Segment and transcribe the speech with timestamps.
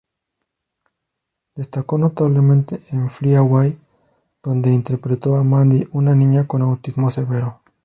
[1.53, 3.77] Destacó notablemente en "Fly Away",
[4.41, 7.59] donde interpretó a Mandy, una niña con autismo severo.